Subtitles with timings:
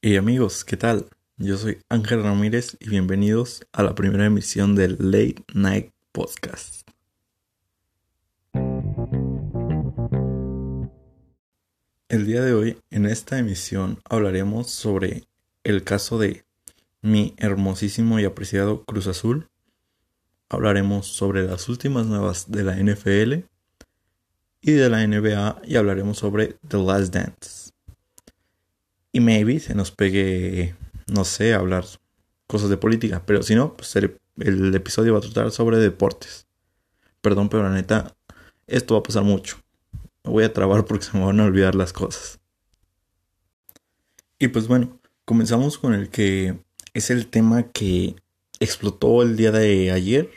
[0.00, 1.08] Y amigos, ¿qué tal?
[1.38, 6.88] Yo soy Ángel Ramírez y bienvenidos a la primera emisión del Late Night Podcast.
[12.08, 15.24] El día de hoy, en esta emisión, hablaremos sobre
[15.64, 16.44] el caso de
[17.02, 19.48] mi hermosísimo y apreciado Cruz Azul.
[20.48, 23.48] Hablaremos sobre las últimas nuevas de la NFL
[24.60, 27.77] y de la NBA y hablaremos sobre The Last Dance.
[29.18, 30.76] Y maybe se nos pegue,
[31.08, 31.84] no sé, hablar
[32.46, 36.46] cosas de política, pero si no, pues el, el episodio va a tratar sobre deportes.
[37.20, 38.14] Perdón, pero la neta,
[38.68, 39.58] esto va a pasar mucho.
[40.22, 42.38] Me voy a trabar porque se me van a olvidar las cosas.
[44.38, 46.56] Y pues bueno, comenzamos con el que
[46.94, 48.14] es el tema que
[48.60, 50.30] explotó el día de ayer.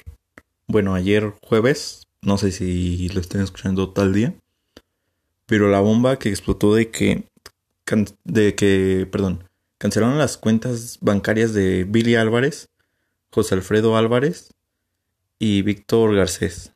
[0.66, 4.34] Bueno, ayer jueves, no sé si lo estén escuchando tal día.
[5.46, 7.30] Pero la bomba que explotó de que.
[8.23, 9.08] De que.
[9.12, 9.44] Perdón.
[9.77, 12.70] Cancelaron las cuentas bancarias de Billy Álvarez,
[13.32, 14.54] José Alfredo Álvarez
[15.40, 16.73] y Víctor Garcés,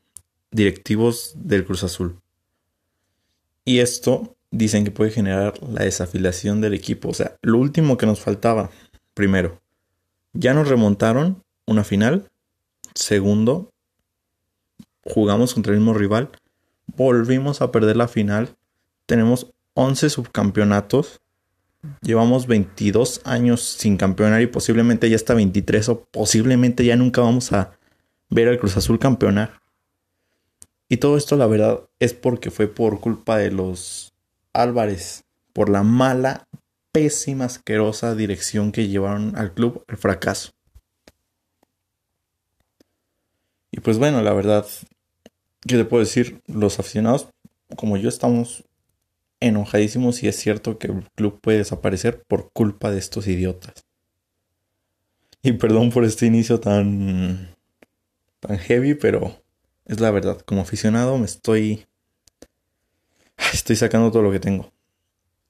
[0.50, 2.20] directivos del Cruz Azul.
[3.64, 7.10] Y esto dicen que puede generar la desafilación del equipo.
[7.10, 8.72] O sea, lo último que nos faltaba.
[9.14, 9.62] Primero,
[10.34, 12.30] ya nos remontaron una final.
[12.96, 13.72] Segundo,
[15.04, 16.32] jugamos contra el mismo rival,
[16.88, 18.56] volvimos a perder la final,
[19.06, 21.22] tenemos 11 subcampeonatos,
[22.02, 27.52] llevamos 22 años sin campeonar y posiblemente ya hasta 23 o posiblemente ya nunca vamos
[27.52, 27.78] a
[28.30, 29.62] ver al Cruz Azul campeonar.
[30.88, 34.14] Y todo esto la verdad es porque fue por culpa de los
[34.54, 36.48] Álvarez, por la mala,
[36.94, 40.54] pésima, asquerosa dirección que llevaron al club al fracaso.
[43.72, 44.66] Y pues bueno, la verdad,
[45.68, 46.42] ¿qué te puedo decir?
[46.48, 47.28] Los aficionados,
[47.76, 48.64] como yo, estamos
[49.40, 53.86] enojadísimos y es cierto que el club puede desaparecer por culpa de estos idiotas.
[55.42, 57.56] Y perdón por este inicio tan
[58.40, 59.42] tan heavy, pero
[59.86, 60.40] es la verdad.
[60.42, 61.86] Como aficionado me estoy
[63.54, 64.72] estoy sacando todo lo que tengo.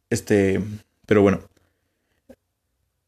[0.09, 0.62] Este,
[1.06, 1.41] pero bueno.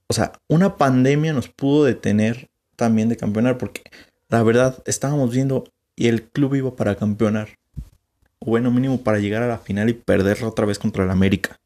[0.08, 3.84] O sea, una pandemia nos pudo detener también de campeonar porque
[4.30, 7.58] la verdad estábamos viendo y el club iba para campeonar.
[8.48, 11.60] Bueno, mínimo para llegar a la final y perderla otra vez contra el América.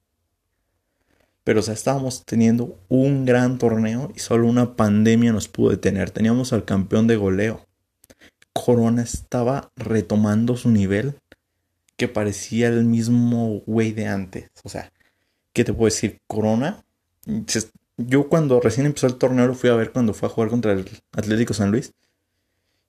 [1.43, 6.09] Pero o sea, estábamos teniendo un gran torneo y solo una pandemia nos pudo detener.
[6.09, 7.67] Teníamos al campeón de goleo.
[8.51, 11.13] Corona estaba retomando su nivel
[11.97, 14.49] que parecía el mismo güey de antes.
[14.63, 14.91] O sea,
[15.53, 16.19] ¿qué te puedo decir?
[16.25, 16.83] Corona.
[17.97, 20.71] Yo cuando recién empezó el torneo lo fui a ver cuando fue a jugar contra
[20.71, 21.93] el Atlético San Luis.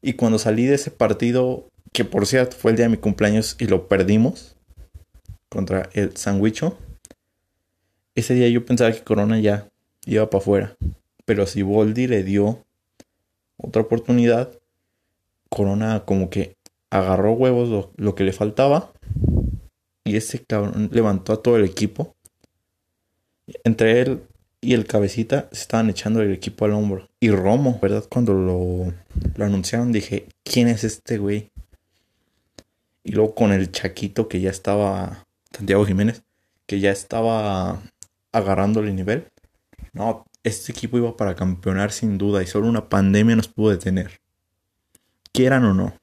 [0.00, 3.56] Y cuando salí de ese partido, que por cierto fue el día de mi cumpleaños
[3.58, 4.56] y lo perdimos
[5.48, 6.78] contra el Sandwicho,
[8.14, 9.68] ese día yo pensaba que Corona ya
[10.06, 10.76] iba para afuera.
[11.24, 12.64] Pero si Boldi le dio
[13.56, 14.58] otra oportunidad,
[15.50, 16.56] Corona como que
[16.90, 18.92] agarró huevos lo, lo, que le faltaba
[20.04, 22.16] y ese cabrón levantó a todo el equipo.
[23.64, 24.22] Entre él
[24.60, 27.08] y el cabecita se estaban echando el equipo al hombro.
[27.20, 28.04] Y Romo, ¿verdad?
[28.08, 28.92] Cuando lo,
[29.36, 31.50] lo anunciaron dije, ¿quién es este güey?
[33.04, 36.22] Y luego con el Chaquito que ya estaba, Santiago Jiménez,
[36.66, 37.82] que ya estaba
[38.32, 39.28] agarrando el nivel.
[39.92, 44.20] No, este equipo iba para campeonar sin duda y solo una pandemia nos pudo detener.
[45.32, 45.94] Quieran o no.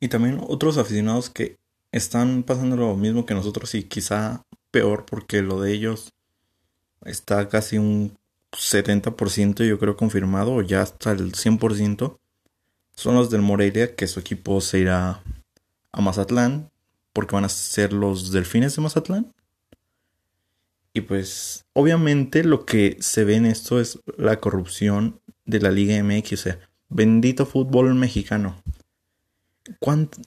[0.00, 1.58] Y también otros aficionados que
[1.92, 6.12] están pasando lo mismo que nosotros y quizá peor porque lo de ellos
[7.04, 8.16] está casi un
[8.52, 12.18] 70% yo creo confirmado o ya hasta el 100%
[12.98, 15.22] son los del Morelia que su equipo se irá
[15.92, 16.70] a Mazatlán
[17.12, 19.32] porque van a ser los delfines de Mazatlán
[20.92, 26.02] y pues obviamente lo que se ve en esto es la corrupción de la Liga
[26.02, 28.60] MX o sea bendito fútbol mexicano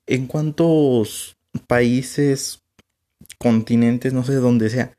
[0.07, 1.35] ¿en cuántos
[1.67, 2.61] países
[3.37, 4.97] continentes, no sé dónde sea,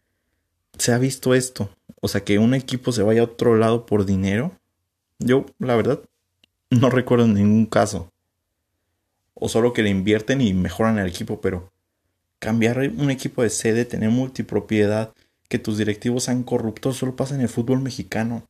[0.76, 1.70] se ha visto esto.
[2.00, 4.52] O sea, que un equipo se vaya a otro lado por dinero.
[5.18, 6.00] Yo, la verdad,
[6.72, 8.10] no recuerdo ningún caso.
[9.34, 11.70] O solo que le invierten y mejoran el equipo, pero
[12.38, 15.12] cambiar un equipo de sede, tener multipropiedad,
[15.48, 18.48] que tus directivos sean corruptos, solo pasa en el fútbol mexicano.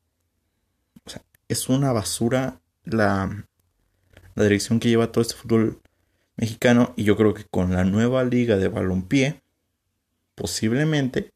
[1.04, 3.44] O sea, es una basura la,
[4.34, 5.80] la dirección que lleva todo este fútbol
[6.36, 6.92] mexicano.
[6.96, 9.42] Y yo creo que con la nueva liga de balompié,
[10.36, 11.32] posiblemente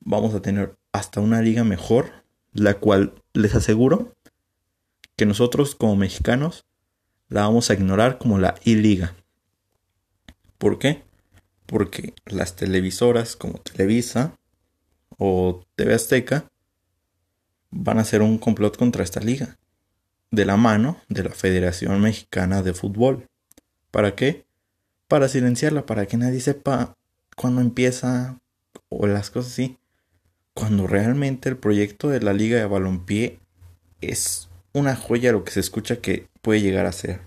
[0.00, 2.12] vamos a tener hasta una liga mejor,
[2.52, 4.14] la cual les aseguro
[5.20, 6.64] que nosotros como mexicanos
[7.28, 9.16] la vamos a ignorar como la I-Liga.
[10.56, 11.02] ¿Por qué?
[11.66, 14.38] Porque las televisoras como Televisa,
[15.18, 16.50] o TV Azteca
[17.70, 19.58] van a hacer un complot contra esta liga,
[20.30, 23.26] de la mano de la Federación Mexicana de Fútbol.
[23.90, 24.46] ¿Para qué?
[25.06, 26.96] Para silenciarla, para que nadie sepa
[27.36, 28.38] cuándo empieza
[28.88, 29.76] o las cosas así.
[30.54, 33.38] Cuando realmente el proyecto de la Liga de Balompié
[34.00, 37.20] es una joya lo que se escucha que puede llegar a ser.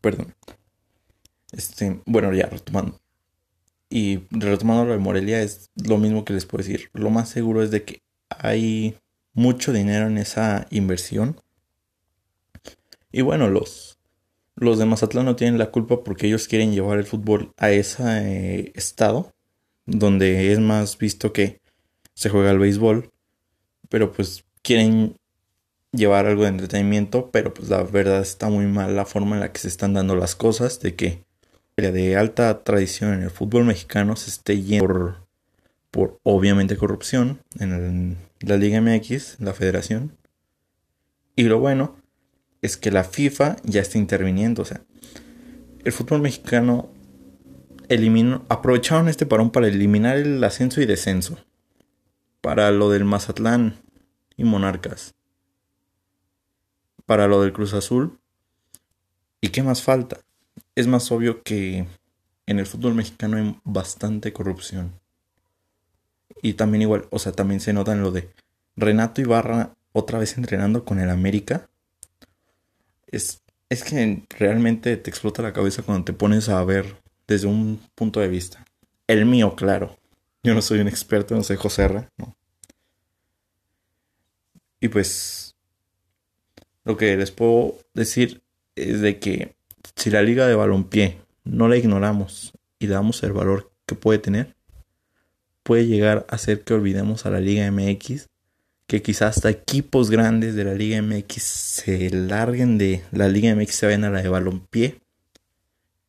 [0.00, 0.34] Perdón.
[1.52, 3.00] Este, bueno, ya retomando.
[3.88, 6.90] Y retomando lo de Morelia es lo mismo que les puedo decir.
[6.92, 8.96] Lo más seguro es de que hay
[9.34, 11.40] mucho dinero en esa inversión.
[13.12, 13.98] Y bueno, los,
[14.54, 18.02] los de Mazatlán no tienen la culpa porque ellos quieren llevar el fútbol a ese
[18.04, 19.32] eh, estado
[19.86, 21.60] donde es más visto que
[22.14, 23.10] se juega el béisbol.
[23.88, 25.16] Pero pues quieren
[25.92, 29.52] llevar algo de entretenimiento, pero pues la verdad está muy mal la forma en la
[29.52, 31.24] que se están dando las cosas, de que
[31.76, 35.26] de alta tradición en el fútbol mexicano se esté yendo por,
[35.90, 40.16] por obviamente corrupción en la Liga MX, la federación.
[41.36, 41.96] Y lo bueno
[42.60, 44.82] es que la FIFA ya está interviniendo, o sea,
[45.82, 46.90] el fútbol mexicano
[47.88, 51.38] eliminó, aprovecharon este parón para eliminar el ascenso y descenso.
[52.42, 53.80] Para lo del Mazatlán
[54.36, 55.14] y Monarcas
[57.10, 58.20] para lo del Cruz Azul.
[59.40, 60.20] ¿Y qué más falta?
[60.76, 61.84] Es más obvio que
[62.46, 64.92] en el fútbol mexicano hay bastante corrupción.
[66.40, 68.30] Y también igual, o sea, también se nota en lo de
[68.76, 71.68] Renato Ibarra otra vez entrenando con el América.
[73.08, 76.96] Es, es que realmente te explota la cabeza cuando te pones a ver
[77.26, 78.64] desde un punto de vista.
[79.08, 79.98] El mío, claro.
[80.44, 82.08] Yo no soy un experto, no soy José R.
[82.18, 82.36] No.
[84.78, 85.49] Y pues
[86.84, 88.42] lo que les puedo decir
[88.76, 89.54] es de que
[89.96, 94.54] si la liga de balompié no la ignoramos y damos el valor que puede tener,
[95.62, 98.28] puede llegar a hacer que olvidemos a la Liga MX,
[98.86, 103.74] que quizás hasta equipos grandes de la Liga MX se larguen de la Liga MX
[103.74, 105.00] se vayan a la de balompié.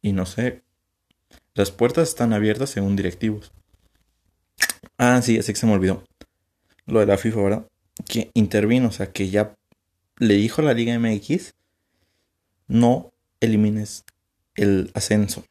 [0.02, 0.64] Y no sé,
[1.54, 3.52] las puertas están abiertas según directivos.
[4.98, 6.04] Ah, sí, así que se me olvidó.
[6.88, 7.68] Lo de la FIFA, ¿verdad?
[8.08, 9.54] Que intervino, o sea, que ya
[10.22, 11.56] le dijo a la Liga MX,
[12.68, 14.06] no elimines
[14.54, 15.44] el ascenso.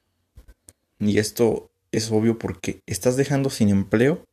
[1.00, 4.24] Y esto es obvio porque estás dejando sin empleo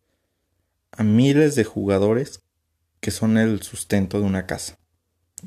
[0.91, 2.43] a miles de jugadores
[2.99, 4.77] que son el sustento de una casa.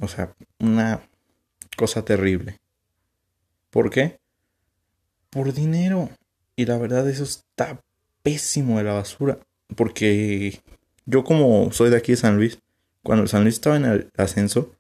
[0.00, 1.08] O sea, una
[1.76, 2.56] cosa terrible.
[3.70, 4.19] ¿Por qué?
[5.31, 6.10] Por dinero.
[6.56, 7.81] Y la verdad eso está
[8.25, 9.38] pésimo de la basura.
[9.76, 10.60] Porque
[11.06, 12.58] yo como soy de aquí de San Luis,
[13.04, 14.75] cuando San Luis estaba en el ascenso,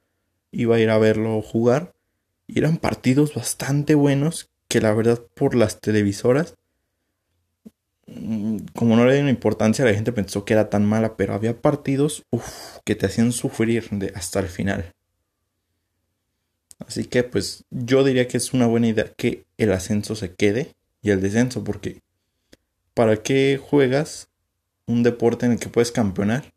[0.52, 1.94] iba a ir a verlo jugar.
[2.46, 6.54] Y eran partidos bastante buenos que la verdad por las televisoras,
[8.06, 11.60] mm, como no le dieron importancia, la gente pensó que era tan mala, pero había
[11.60, 12.24] partidos
[12.84, 14.92] que te hacían sufrir de, hasta el final.
[16.86, 20.74] Así que pues yo diría que es una buena idea que el ascenso se quede
[21.02, 22.00] y el descenso, porque
[22.94, 24.28] ¿para qué juegas
[24.86, 26.52] un deporte en el que puedes campeonar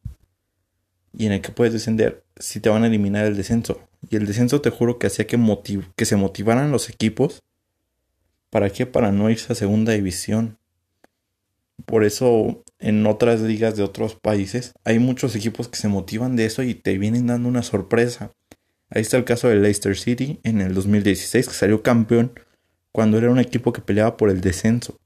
[1.17, 3.81] y en el que puedes descender si te van a eliminar el descenso.
[4.09, 5.39] Y el descenso te juro que hacía que,
[5.95, 7.41] que se motivaran los equipos.
[8.49, 8.85] ¿Para qué?
[8.85, 10.57] Para no irse a segunda división.
[11.85, 16.45] Por eso en otras ligas de otros países hay muchos equipos que se motivan de
[16.45, 18.31] eso y te vienen dando una sorpresa.
[18.89, 22.33] Ahí está el caso de Leicester City en el 2016 que salió campeón
[22.91, 24.97] cuando era un equipo que peleaba por el descenso.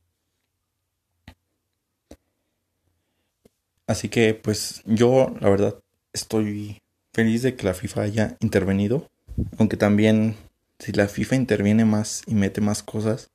[3.87, 5.79] Así que pues yo la verdad
[6.11, 6.81] estoy
[7.17, 9.09] feliz de que la FIFA haya intervenido.
[9.57, 10.35] Aunque también
[10.77, 13.31] si la FIFA interviene más y mete más cosas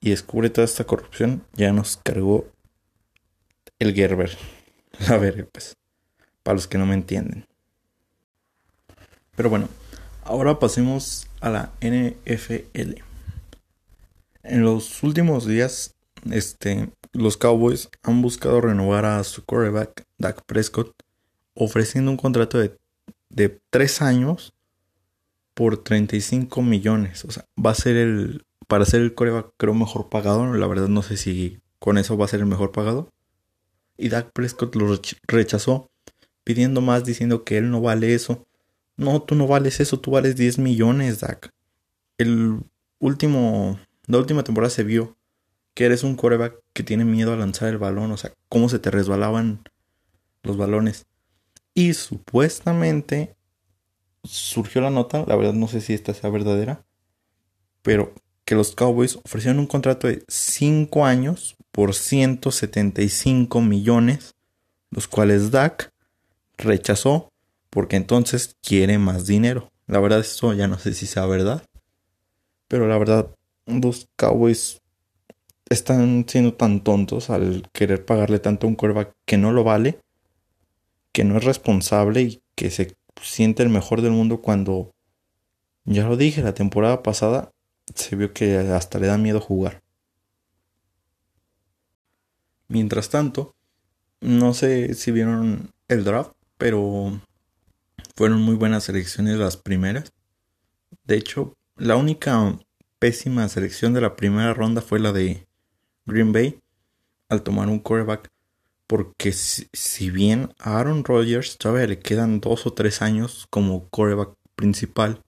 [0.00, 2.48] y descubre toda esta corrupción, ya nos cargó
[3.78, 4.36] el Gerber.
[5.08, 5.76] La verga, pues.
[6.42, 7.46] Para los que no me entienden.
[9.36, 9.68] Pero bueno,
[10.24, 13.00] ahora pasemos a la NFL.
[14.42, 15.94] En los últimos días,
[16.32, 21.01] este, los Cowboys han buscado renovar a su quarterback, Dak Prescott,
[21.54, 22.76] ofreciendo un contrato de,
[23.28, 24.54] de tres años
[25.54, 27.24] por 35 millones.
[27.24, 30.52] O sea, va a ser el, para ser el coreback creo mejor pagado.
[30.54, 33.12] La verdad no sé si con eso va a ser el mejor pagado.
[33.96, 35.90] Y Dak Prescott lo rechazó
[36.44, 38.46] pidiendo más diciendo que él no vale eso.
[38.96, 41.50] No, tú no vales eso, tú vales 10 millones, Dak.
[42.18, 42.60] El
[42.98, 45.16] último, la última temporada se vio
[45.74, 48.78] que eres un coreback que tiene miedo a lanzar el balón, o sea, cómo se
[48.78, 49.62] te resbalaban
[50.42, 51.06] los balones.
[51.74, 53.34] Y supuestamente
[54.24, 56.84] surgió la nota, la verdad no sé si esta sea verdadera,
[57.82, 58.14] pero
[58.44, 64.34] que los Cowboys ofrecieron un contrato de 5 años por 175 millones,
[64.90, 65.92] los cuales Dak
[66.58, 67.32] rechazó
[67.70, 69.70] porque entonces quiere más dinero.
[69.86, 71.64] La verdad esto ya no sé si sea verdad,
[72.68, 73.34] pero la verdad
[73.66, 74.80] los Cowboys
[75.68, 79.98] están siendo tan tontos al querer pagarle tanto a un quarterback que no lo vale,
[81.12, 84.94] que no es responsable y que se siente el mejor del mundo cuando,
[85.84, 87.52] ya lo dije, la temporada pasada
[87.94, 89.82] se vio que hasta le da miedo jugar.
[92.68, 93.54] Mientras tanto,
[94.20, 97.20] no sé si vieron el draft, pero
[98.16, 100.12] fueron muy buenas selecciones las primeras.
[101.04, 102.58] De hecho, la única
[102.98, 105.46] pésima selección de la primera ronda fue la de
[106.06, 106.60] Green Bay
[107.28, 108.31] al tomar un quarterback.
[108.92, 114.34] Porque si, bien a Aaron Rodgers todavía le quedan dos o tres años como quarterback
[114.54, 115.22] principal,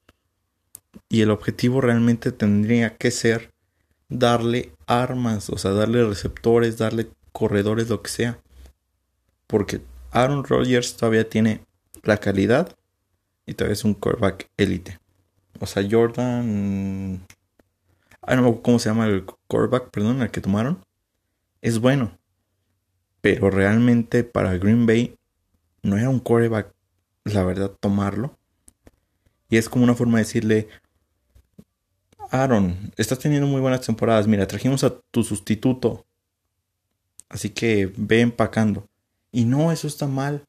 [1.09, 3.55] y el objetivo realmente tendría que ser
[4.11, 8.39] darle armas, o sea, darle receptores, darle corredores, lo que sea.
[9.47, 9.81] Porque
[10.11, 11.65] Aaron Rodgers todavía tiene
[12.03, 12.77] la calidad
[13.47, 14.99] y todavía es un quarterback élite.
[15.59, 17.27] O sea, Jordan.
[18.21, 20.85] Ah, no cómo se llama el quarterback, perdón, el que tomaron.
[21.63, 22.19] Es bueno.
[23.25, 25.17] Pero realmente para Green Bay
[25.83, 26.75] no era un quarterback,
[27.25, 28.37] la verdad, tomarlo.
[29.49, 30.69] Y es como una forma de decirle,
[32.31, 34.27] Aaron, estás teniendo muy buenas temporadas.
[34.27, 36.05] Mira, trajimos a tu sustituto.
[37.31, 38.87] Así que ve empacando.
[39.33, 40.45] Y no, eso está mal.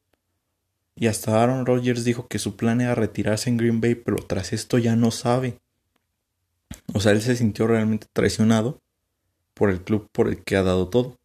[0.96, 4.52] Y hasta Aaron Rodgers dijo que su plan era retirarse en Green Bay, pero tras
[4.52, 5.58] esto ya no sabe.
[6.92, 8.82] O sea, él se sintió realmente traicionado
[9.54, 11.16] por el club por el que ha dado todo.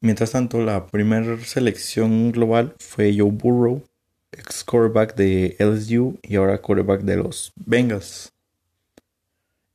[0.00, 3.82] Mientras tanto, la primera selección global fue Joe Burrow,
[4.30, 8.32] ex quarterback de LSU y ahora quarterback de los Bengals.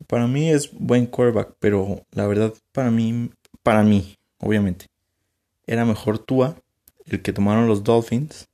[0.08, 3.32] Para mí es buen quarterback, pero la verdad para mí,
[3.64, 4.86] para mí, obviamente,
[5.68, 6.56] era mejor Tua,
[7.06, 8.48] el que tomaron los Dolphins.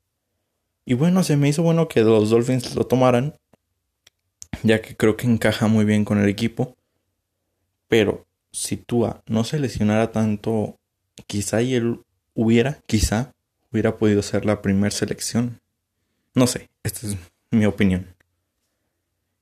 [0.85, 3.35] Y bueno, se me hizo bueno que los Dolphins lo tomaran,
[4.63, 6.75] ya que creo que encaja muy bien con el equipo.
[7.87, 10.78] Pero si Tua no se lesionara tanto,
[11.29, 12.01] quizá y él
[12.33, 13.35] hubiera, quizá,
[13.71, 15.61] hubiera podido ser la primera selección.
[16.33, 17.17] No sé, esta es
[17.51, 18.15] mi opinión.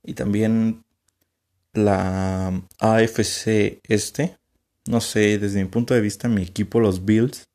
[0.03, 0.83] Y también
[1.71, 4.37] la AFC este,
[4.85, 7.47] no sé, desde mi punto de vista, mi equipo, los Bills,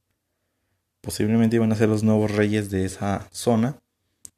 [1.03, 3.79] posiblemente iban a ser los nuevos reyes de esa zona,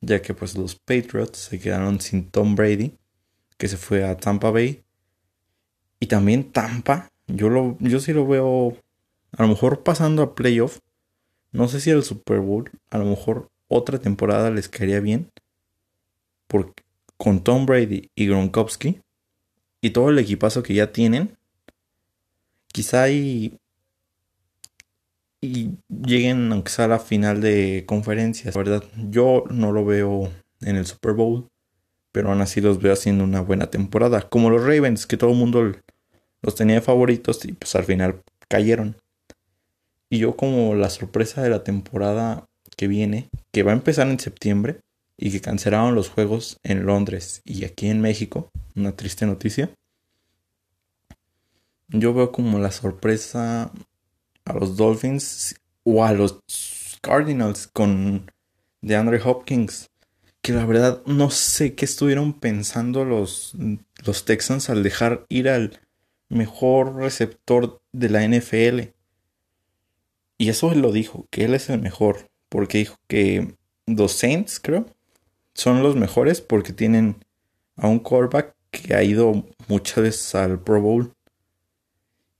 [0.00, 2.98] ya que pues los Patriots se quedaron sin Tom Brady,
[3.56, 4.82] que se fue a Tampa Bay.
[6.00, 8.76] Y también Tampa, yo, lo, yo sí lo veo
[9.36, 10.78] a lo mejor pasando a playoff.
[11.52, 15.30] No sé si el Super Bowl, a lo mejor otra temporada les caería bien.
[16.46, 16.82] Porque
[17.16, 19.00] con Tom Brady y Gronkowski
[19.80, 21.36] y todo el equipazo que ya tienen,
[22.72, 23.58] quizá y,
[25.40, 28.54] lleguen aunque sea a la final de conferencias.
[28.54, 31.48] La verdad, yo no lo veo en el Super Bowl,
[32.12, 34.22] pero aún así los veo haciendo una buena temporada.
[34.22, 35.72] Como los Ravens, que todo el mundo
[36.40, 38.96] los tenía favoritos y pues al final cayeron.
[40.14, 44.20] Y yo como la sorpresa de la temporada que viene, que va a empezar en
[44.20, 44.78] septiembre
[45.18, 49.70] y que cancelaron los juegos en Londres y aquí en México, una triste noticia.
[51.88, 53.72] Yo veo como la sorpresa
[54.44, 56.38] a los Dolphins o a los
[57.00, 58.30] Cardinals con
[58.82, 59.90] DeAndre Hopkins.
[60.42, 63.56] Que la verdad no sé qué estuvieron pensando los,
[64.06, 65.80] los Texans al dejar ir al
[66.28, 68.94] mejor receptor de la NFL.
[70.38, 72.28] Y eso él lo dijo, que él es el mejor.
[72.48, 74.86] Porque dijo que los Saints, creo,
[75.54, 77.24] son los mejores porque tienen
[77.76, 81.12] a un quarterback que ha ido muchas veces al Pro Bowl.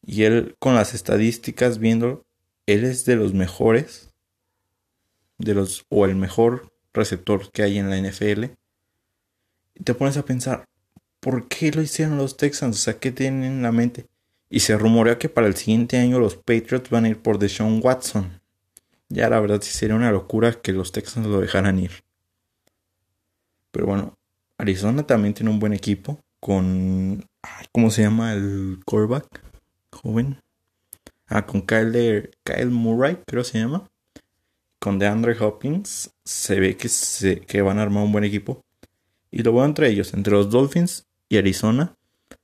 [0.07, 2.25] Y él, con las estadísticas viendo,
[2.67, 4.11] él es de los mejores,
[5.39, 8.45] de los, o el mejor receptor que hay en la NFL.
[9.75, 10.65] Y te pones a pensar,
[11.21, 12.77] ¿por qué lo hicieron los Texans?
[12.77, 14.07] O sea, ¿qué tienen en la mente?
[14.55, 17.81] Y se rumorea que para el siguiente año los Patriots van a ir por Deshaun
[17.83, 18.41] Watson.
[19.09, 21.91] Ya la verdad sí sería una locura que los Texans lo dejaran ir.
[23.73, 24.17] Pero bueno,
[24.57, 27.27] Arizona también tiene un buen equipo con...
[27.73, 29.43] ¿Cómo se llama el quarterback?
[29.91, 30.39] Joven.
[31.27, 33.91] Ah, con Kyle, Kyle Murray, creo se llama.
[34.79, 36.13] Con DeAndre Hopkins.
[36.25, 38.65] Se ve que, se, que van a armar un buen equipo.
[39.33, 41.97] Y lo veo entre ellos, entre los Dolphins y Arizona.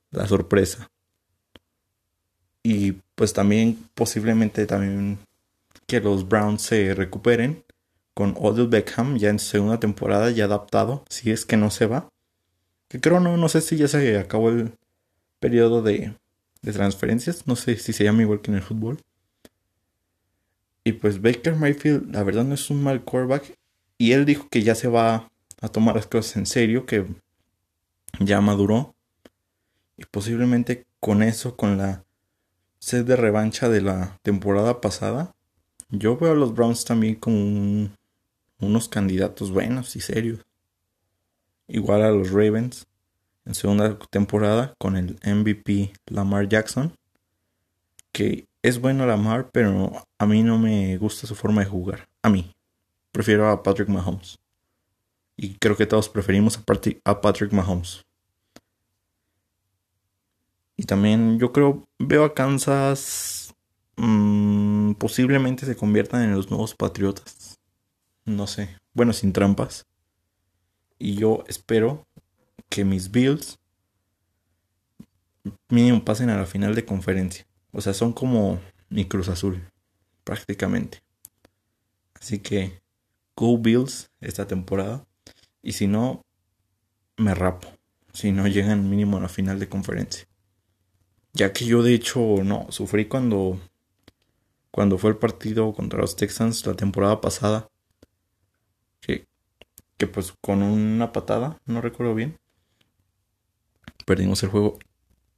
[0.09, 0.90] La sorpresa.
[2.63, 5.19] Y pues también posiblemente también
[5.87, 7.63] que los Browns se recuperen
[8.13, 12.09] con Odell Beckham ya en segunda temporada ya adaptado, si es que no se va.
[12.87, 14.73] Que creo no, no sé si ya se acabó el
[15.39, 16.13] periodo de
[16.61, 17.47] de transferencias.
[17.47, 18.99] No sé si se llama igual que en el fútbol.
[20.83, 23.57] Y pues Baker Mayfield, la verdad, no es un mal quarterback.
[23.97, 25.29] Y él dijo que ya se va
[25.61, 27.05] a tomar las cosas en serio, que
[28.19, 28.95] ya maduró.
[29.97, 32.03] Y posiblemente con eso, con la
[32.81, 35.33] sed de revancha de la temporada pasada,
[35.89, 37.89] yo veo a los Browns también como
[38.59, 40.39] unos candidatos buenos y serios.
[41.67, 42.87] Igual a los Ravens
[43.45, 46.93] en segunda temporada con el MVP Lamar Jackson.
[48.11, 52.07] Que es bueno Lamar, pero a mí no me gusta su forma de jugar.
[52.23, 52.53] A mí.
[53.11, 54.39] Prefiero a Patrick Mahomes.
[55.37, 56.59] Y creo que todos preferimos
[57.03, 58.05] a Patrick Mahomes.
[60.81, 63.53] Y también yo creo, veo a Kansas
[63.97, 67.59] mmm, posiblemente se conviertan en los nuevos Patriotas.
[68.25, 69.85] No sé, bueno, sin trampas.
[70.97, 72.07] Y yo espero
[72.67, 73.59] que mis Bills
[75.69, 77.45] mínimo pasen a la final de conferencia.
[77.71, 78.59] O sea, son como
[78.89, 79.63] mi Cruz Azul,
[80.23, 81.03] prácticamente.
[82.15, 82.81] Así que,
[83.35, 85.05] go Bills esta temporada.
[85.61, 86.23] Y si no,
[87.17, 87.67] me rapo.
[88.13, 90.25] Si no llegan mínimo a la final de conferencia.
[91.33, 93.59] Ya que yo de hecho no, sufrí cuando
[94.71, 97.69] cuando fue el partido contra los Texans la temporada pasada.
[99.01, 99.27] Que,
[99.97, 102.39] que pues con una patada, no recuerdo bien,
[104.05, 104.79] perdimos el juego.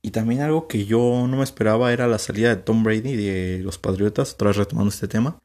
[0.02, 3.60] Y también algo que yo no me esperaba era la salida de Tom Brady de
[3.64, 5.40] los Patriotas, otra vez retomando este tema.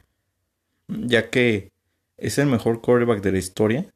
[0.89, 1.73] Ya que
[2.17, 3.95] es el mejor quarterback de la historia.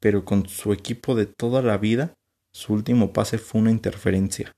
[0.00, 2.14] Pero con su equipo de toda la vida,
[2.52, 4.56] su último pase fue una interferencia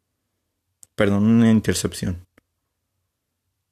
[0.99, 2.27] perdón, una intercepción.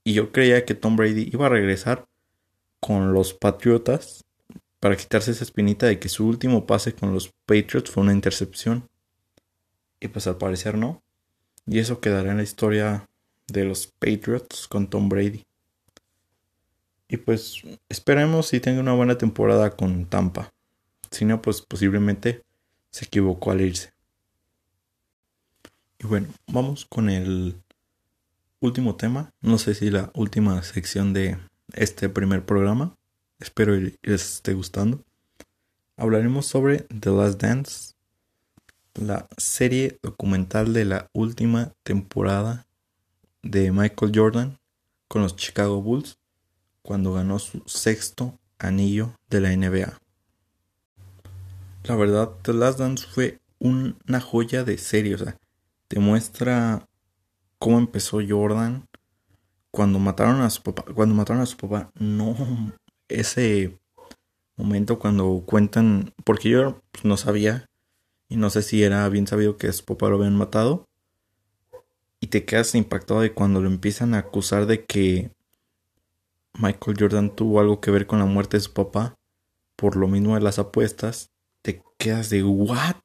[0.04, 2.06] Y yo creía que Tom Brady iba a regresar
[2.78, 4.24] con los Patriotas
[4.78, 8.88] para quitarse esa espinita de que su último pase con los Patriots fue una intercepción.
[9.98, 11.02] Y pues al parecer no.
[11.66, 13.06] Y eso quedará en la historia
[13.48, 15.42] de los Patriots con Tom Brady.
[17.08, 20.52] Y pues esperemos si tenga una buena temporada con Tampa.
[21.10, 22.44] Si no, pues posiblemente
[22.90, 23.95] se equivocó al irse.
[25.98, 27.62] Y bueno, vamos con el
[28.60, 29.30] último tema.
[29.40, 31.38] No sé si la última sección de
[31.72, 32.94] este primer programa.
[33.38, 33.96] Espero les
[34.34, 35.02] esté gustando.
[35.96, 37.94] Hablaremos sobre The Last Dance,
[38.94, 42.66] la serie documental de la última temporada
[43.42, 44.58] de Michael Jordan
[45.08, 46.18] con los Chicago Bulls
[46.82, 49.98] cuando ganó su sexto anillo de la NBA.
[51.84, 55.38] La verdad, The Last Dance fue una joya de serie, o sea,
[55.88, 56.86] te muestra
[57.58, 58.86] cómo empezó Jordan
[59.70, 60.84] cuando mataron a su papá.
[60.94, 62.36] Cuando mataron a su papá, no
[63.08, 63.78] ese
[64.56, 67.66] momento cuando cuentan, porque yo pues, no sabía
[68.28, 70.86] y no sé si era bien sabido que a su papá lo habían matado.
[72.20, 75.30] Y te quedas impactado de cuando lo empiezan a acusar de que
[76.54, 79.14] Michael Jordan tuvo algo que ver con la muerte de su papá.
[79.76, 81.30] Por lo mismo de las apuestas.
[81.62, 82.96] Te quedas de what?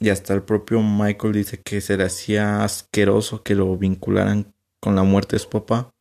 [0.00, 4.96] Y hasta el propio Michael dice que se le hacía asqueroso que lo vincularan con
[4.96, 5.94] la muerte de su papá.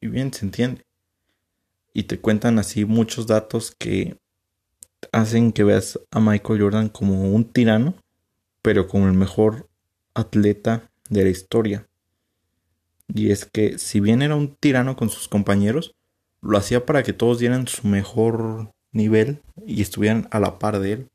[0.00, 0.84] Y bien se entiende.
[1.92, 4.18] Y te cuentan así muchos datos que
[5.12, 7.94] hacen que veas a Michael Jordan como un tirano,
[8.62, 9.68] pero como el mejor
[10.14, 11.88] atleta de la historia.
[13.08, 15.94] Y es que si bien era un tirano con sus compañeros,
[16.42, 20.92] lo hacía para que todos dieran su mejor nivel y estuvieran a la par de
[20.92, 21.10] él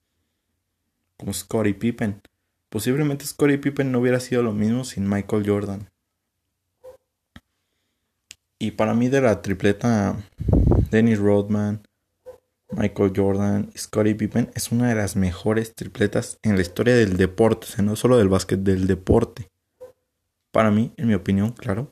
[1.17, 2.21] como Scottie Pippen.
[2.69, 5.89] Posiblemente Scottie Pippen no hubiera sido lo mismo sin Michael Jordan.
[8.59, 10.17] Y para mí de la tripleta
[10.89, 11.81] Dennis Rodman,
[12.71, 17.67] Michael Jordan Scottie Pippen es una de las mejores tripletas en la historia del deporte,
[17.67, 19.49] o sea, no solo del básquet, del deporte.
[20.51, 21.91] Para mí, en mi opinión, claro.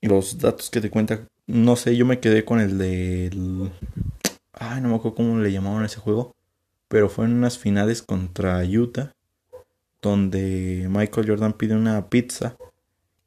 [0.00, 3.70] Y los datos que te cuenta, no sé, yo me quedé con el del...
[4.52, 6.34] Ay, no me acuerdo cómo le llamaban a ese juego
[6.88, 9.14] pero fue en unas finales contra Utah,
[10.00, 12.56] donde Michael Jordan pide una pizza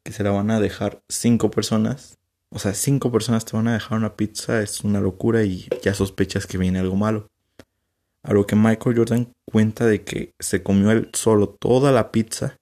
[0.02, 2.18] que se la van a dejar cinco personas.
[2.50, 5.94] O sea, cinco personas te van a dejar una pizza, es una locura y ya
[5.94, 7.30] sospechas que viene algo malo.
[8.22, 12.56] A lo que Michael Jordan cuenta de que se comió él solo toda la pizza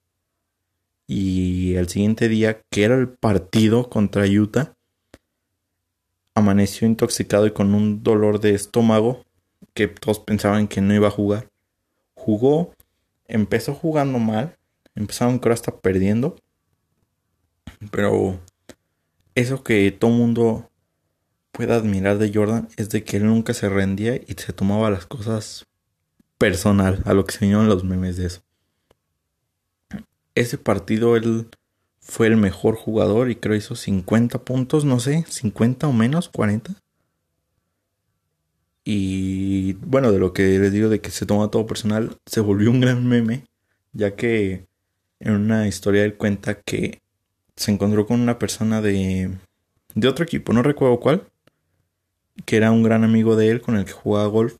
[1.07, 4.75] y el siguiente día, que era el partido contra Utah,
[6.35, 9.25] amaneció intoxicado y con un dolor de estómago
[9.75, 11.49] que todos pensaban que no iba a jugar.
[12.15, 12.75] Jugó,
[13.27, 14.57] empezó jugando mal,
[14.95, 16.37] empezaron creo hasta perdiendo.
[17.91, 18.39] Pero
[19.35, 20.71] eso que todo mundo
[21.53, 25.07] puede admirar de Jordan es de que él nunca se rendía y se tomaba las
[25.07, 25.67] cosas
[26.39, 28.41] personal, a lo que se vinieron los memes de eso.
[30.35, 31.49] ese partido él
[32.01, 36.75] fue el mejor jugador y creo hizo 50 puntos, no sé, 50 o menos, 40.
[39.71, 42.73] Y bueno, de lo que les digo de que se toma todo personal, se volvió
[42.73, 43.45] un gran meme,
[43.93, 44.67] ya que
[45.21, 46.99] en una historia él cuenta que
[47.55, 49.31] se encontró con una persona de,
[49.95, 51.23] de otro equipo, no recuerdo cuál,
[52.45, 54.57] que era un gran amigo de él con el que jugaba golf.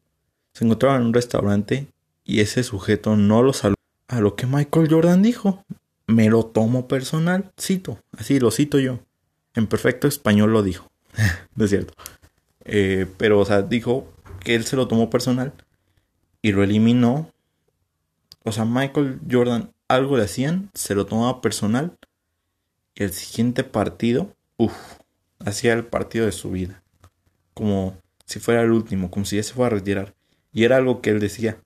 [0.53, 1.89] Se encontraban en un restaurante
[2.23, 3.75] y ese sujeto no lo saludó.
[4.07, 5.65] A lo que Michael Jordan dijo,
[6.07, 9.01] me lo tomo personal, cito, así lo cito yo.
[9.55, 10.89] En perfecto español lo dijo,
[11.57, 11.95] no es cierto.
[12.65, 14.07] Eh, pero, o sea, dijo
[14.41, 15.53] que él se lo tomó personal
[16.43, 17.31] y lo eliminó.
[18.45, 21.97] O sea, Michael Jordan algo le hacían, se lo tomaba personal
[22.95, 24.75] y el siguiente partido, uff,
[25.41, 26.83] hacía el partido de su vida.
[27.55, 30.15] Como si fuera el último, como si ya se fuera a retirar.
[30.53, 31.61] Y era algo que él decía.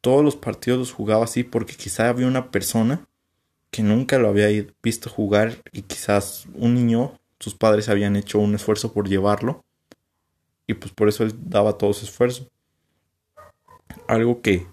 [0.00, 3.06] Todos los partidos los jugaba así porque quizá había una persona
[3.70, 4.48] que nunca lo había
[4.82, 9.64] visto jugar y quizás un niño, sus padres habían hecho un esfuerzo por llevarlo
[10.68, 12.48] y pues por eso él daba todo su esfuerzo.
[14.06, 14.68] Algo que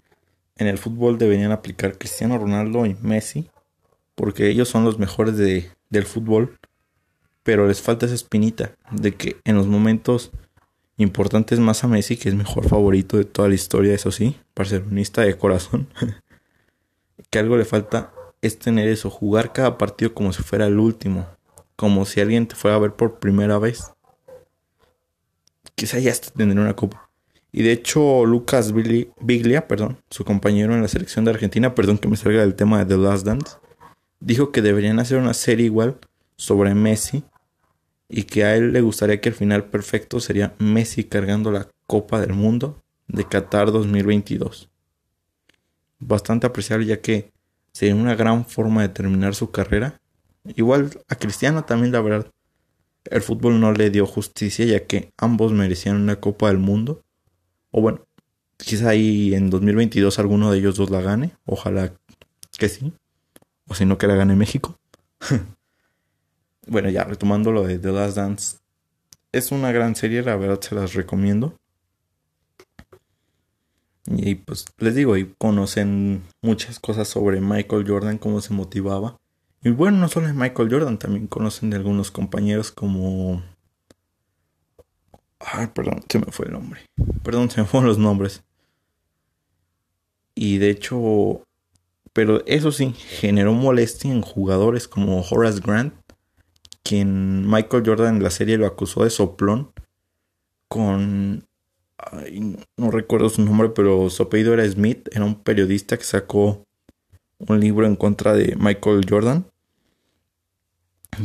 [0.58, 3.50] en el fútbol deberían aplicar Cristiano Ronaldo y Messi,
[4.14, 6.60] porque ellos son los mejores de, del fútbol,
[7.44, 10.32] pero les falta esa espinita de que en los momentos
[10.98, 15.22] importantes más a Messi, que es mejor favorito de toda la historia, eso sí, barcelonista
[15.22, 15.88] de corazón,
[17.30, 21.26] que algo le falta es tener eso, jugar cada partido como si fuera el último,
[21.78, 23.95] como si alguien te fuera a ver por primera vez.
[25.76, 27.10] Quizá ya hasta tendré una copa.
[27.52, 32.10] Y de hecho, Lucas Biglia, perdón, su compañero en la selección de Argentina, perdón que
[32.10, 33.58] me salga del tema de The Last Dance,
[34.20, 35.98] dijo que deberían hacer una serie igual
[36.36, 37.24] sobre Messi
[38.10, 42.20] y que a él le gustaría que el final perfecto sería Messi cargando la Copa
[42.20, 44.70] del Mundo de Qatar 2022.
[46.00, 47.32] Bastante apreciable ya que
[47.72, 50.00] sería una gran forma de terminar su carrera.
[50.56, 52.32] Igual a Cristiano también, la verdad.
[53.06, 57.04] El fútbol no le dio justicia ya que ambos merecían una Copa del Mundo.
[57.72, 58.06] O bueno,
[58.58, 61.32] quizá ahí en 2022 alguno de ellos dos la gane.
[61.46, 61.94] Ojalá
[62.58, 62.94] que sí.
[63.68, 64.78] O si no, que la gane México.
[66.68, 68.58] bueno, ya retomando lo de The Last Dance.
[69.32, 71.58] Es una gran serie, la verdad se las recomiendo.
[74.08, 79.18] Y pues les digo, y conocen muchas cosas sobre Michael Jordan, cómo se motivaba.
[79.66, 83.42] Y bueno, no solo de Michael Jordan, también conocen de algunos compañeros como...
[85.40, 86.82] Ay, perdón, se me fue el nombre.
[87.24, 88.44] Perdón, se me fueron los nombres.
[90.36, 91.42] Y de hecho,
[92.14, 95.96] pero eso sí, generó molestia en jugadores como Horace Grant,
[96.84, 99.72] quien Michael Jordan en la serie lo acusó de soplón
[100.68, 101.44] con
[102.78, 106.64] no recuerdo su nombre, pero su apellido era Smith, era un periodista que sacó
[107.40, 109.48] un libro en contra de Michael Jordan,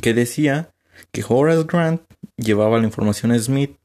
[0.00, 0.70] que decía
[1.12, 2.02] que Horace Grant
[2.36, 3.76] llevaba la información a Smith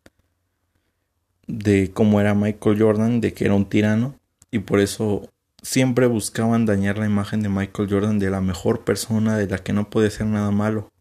[1.48, 4.20] de cómo era Michael Jordan, de que era un tirano,
[4.52, 5.30] y por eso
[5.62, 9.74] siempre buscaban dañar la imagen de Michael Jordan de la mejor persona, de la que
[9.74, 10.92] no puede ser nada malo.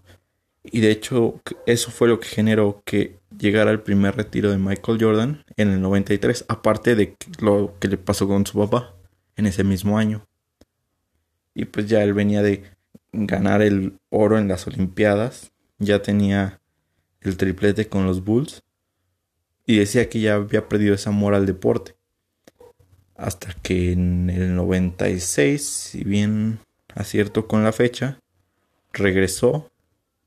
[0.62, 4.98] Y de hecho, eso fue lo que generó que llegara el primer retiro de Michael
[5.00, 8.94] Jordan en el 93, aparte de lo que le pasó con su papá
[9.36, 10.26] en ese mismo año.
[11.54, 12.64] Y pues ya él venía de
[13.14, 16.60] ganar el oro en las Olimpiadas, ya tenía
[17.20, 18.62] el triplete con los Bulls
[19.66, 21.96] y decía que ya había perdido ese amor al deporte.
[23.16, 26.58] Hasta que en el 96, si bien
[26.94, 28.18] acierto con la fecha,
[28.92, 29.70] regresó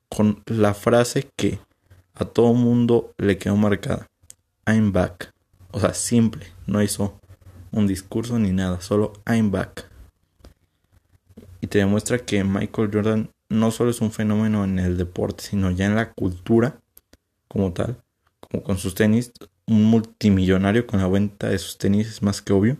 [0.10, 1.60] con la frase que
[2.13, 4.08] a todo mundo le quedó marcada.
[4.65, 5.34] I'm back.
[5.71, 6.45] O sea, simple.
[6.65, 7.19] No hizo
[7.71, 8.82] un discurso ni nada.
[8.82, 9.87] Solo I'm back.
[11.62, 15.72] Y te demuestra que Michael Jordan no solo es un fenómeno en el deporte, sino
[15.72, 16.80] ya en la cultura
[17.48, 18.02] como tal.
[18.39, 19.32] Como con sus tenis.
[19.65, 22.78] Un multimillonario con la venta de sus tenis es más que obvio.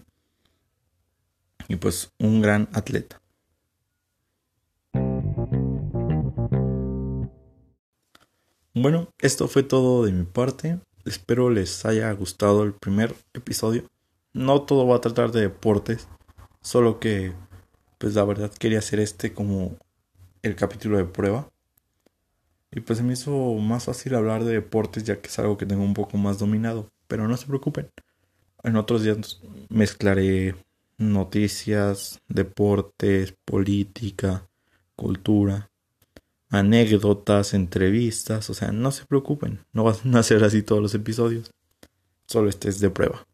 [1.68, 3.22] Y pues un gran atleta.
[8.74, 10.80] Bueno, esto fue todo de mi parte.
[11.04, 13.84] Espero les haya gustado el primer episodio.
[14.34, 16.08] No todo va a tratar de deportes,
[16.62, 17.34] solo que
[17.98, 19.78] pues la verdad quería hacer este como
[20.42, 21.50] el capítulo de prueba.
[22.72, 25.66] Y pues se me hizo más fácil hablar de deportes ya que es algo que
[25.66, 26.90] tengo un poco más dominado.
[27.08, 27.90] Pero no se preocupen.
[28.64, 30.56] En otros días mezclaré
[30.98, 34.48] noticias, deportes, política,
[34.96, 35.70] cultura
[36.50, 41.52] anécdotas, entrevistas, o sea, no se preocupen, no van a ser así todos los episodios,
[42.26, 43.26] solo este es de prueba.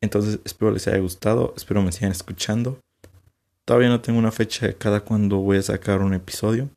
[0.00, 2.80] Entonces espero les haya gustado, espero me sigan escuchando
[3.64, 6.68] Todavía no tengo una fecha de cada cuando voy a sacar un episodio.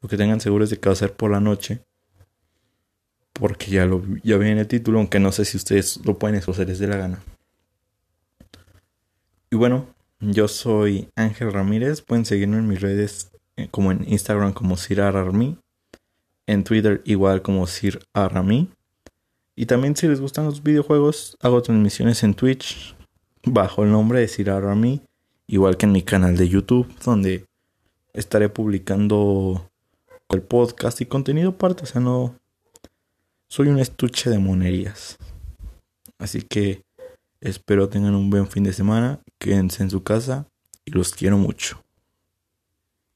[0.00, 1.80] Lo que tengan seguro es de que va a ser por la noche.
[3.32, 6.66] Porque ya lo ya viene el título, aunque no sé si ustedes lo pueden escoger
[6.66, 7.22] de la gana.
[9.50, 9.86] Y bueno,
[10.20, 12.02] yo soy Ángel Ramírez.
[12.02, 15.58] Pueden seguirme en mis redes eh, como en Instagram como Army.
[16.46, 18.70] En Twitter igual como Sir Arami.
[19.54, 22.94] Y también si les gustan los videojuegos, hago transmisiones en Twitch
[23.44, 25.02] bajo el nombre de Sir Arami.
[25.48, 27.46] Igual que en mi canal de YouTube, donde
[28.12, 29.70] estaré publicando
[30.28, 31.84] el podcast y contenido aparte.
[31.84, 32.38] O sea, no,
[33.48, 35.16] soy un estuche de monerías.
[36.18, 36.82] Así que
[37.40, 40.46] espero tengan un buen fin de semana, quédense en su casa
[40.84, 41.82] y los quiero mucho.